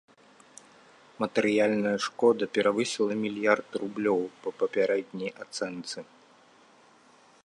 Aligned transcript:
Матэрыяльная 1.23 1.91
шкода 2.05 2.43
перавысіла 2.55 3.13
мільярд 3.23 3.67
рублёў 3.83 4.21
па 4.47 4.57
папярэдняй 4.63 5.31
ацэнцы. 5.45 5.99